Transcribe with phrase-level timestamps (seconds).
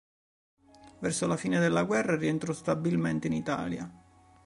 [0.99, 3.91] Verso la fine della guerra rientrò stabilmente in Italia.